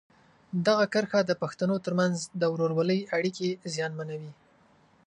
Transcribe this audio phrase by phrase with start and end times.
[0.67, 4.31] دغه کرښه د پښتنو ترمنځ د ورورولۍ اړیکې زیانمنوي.